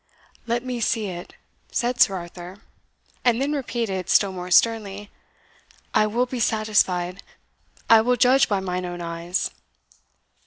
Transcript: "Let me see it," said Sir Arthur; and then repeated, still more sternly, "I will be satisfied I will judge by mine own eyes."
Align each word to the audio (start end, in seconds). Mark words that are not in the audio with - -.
"Let 0.47 0.65
me 0.65 0.79
see 0.81 1.09
it," 1.09 1.35
said 1.71 2.01
Sir 2.01 2.15
Arthur; 2.15 2.61
and 3.23 3.39
then 3.39 3.51
repeated, 3.53 4.09
still 4.09 4.31
more 4.31 4.49
sternly, 4.49 5.11
"I 5.93 6.07
will 6.07 6.25
be 6.25 6.39
satisfied 6.39 7.21
I 7.87 8.01
will 8.01 8.15
judge 8.15 8.49
by 8.49 8.61
mine 8.61 8.83
own 8.85 8.99
eyes." 8.99 9.51